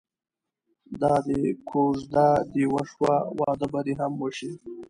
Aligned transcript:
دادی 1.01 1.41
کوژده 1.69 2.27
دې 2.53 2.65
وشوه 2.73 3.15
واده 3.39 3.67
به 3.71 3.79
دې 3.85 3.93
هم 3.99 4.13
وشي. 4.21 4.51